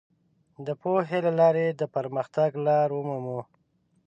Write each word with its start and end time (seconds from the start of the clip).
د 0.65 0.67
پوهې 0.81 1.19
له 1.25 1.31
لارې 1.39 1.65
د 1.79 1.81
پرمختګ 1.95 2.49
لار 2.67 2.89
ومومو. 2.93 3.39